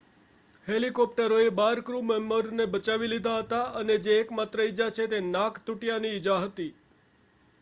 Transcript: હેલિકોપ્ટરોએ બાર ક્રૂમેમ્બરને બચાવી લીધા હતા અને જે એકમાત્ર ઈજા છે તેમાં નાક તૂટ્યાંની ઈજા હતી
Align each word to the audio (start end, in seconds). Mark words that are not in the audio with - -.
હેલિકોપ્ટરોએ 0.65 1.49
બાર 1.51 1.81
ક્રૂમેમ્બરને 1.81 2.65
બચાવી 2.67 3.11
લીધા 3.11 3.35
હતા 3.37 3.61
અને 3.75 3.97
જે 3.99 4.17
એકમાત્ર 4.17 4.63
ઈજા 4.63 4.89
છે 4.91 5.05
તેમાં 5.07 5.31
નાક 5.31 5.59
તૂટ્યાંની 5.61 6.13
ઈજા 6.13 6.39
હતી 6.39 6.69